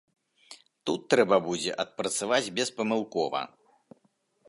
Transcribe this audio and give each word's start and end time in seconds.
Тут 0.89 1.01
трэба 1.15 1.35
будзе 1.49 1.71
адпрацаваць 1.85 2.43
беспамылкова. 2.59 3.47